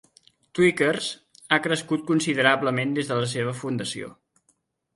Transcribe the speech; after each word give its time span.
Tweakers 0.59 1.09
ha 1.49 1.59
crescut 1.67 2.03
considerablement 2.09 2.97
des 2.99 3.13
de 3.15 3.21
la 3.21 3.31
seva 3.37 3.55
fundació. 3.61 4.13